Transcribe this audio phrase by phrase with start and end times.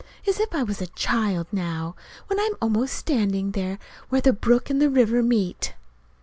[0.27, 1.95] As if I was a child now,
[2.25, 3.77] when I'm almost standing there
[4.09, 5.75] where the brook and river meet!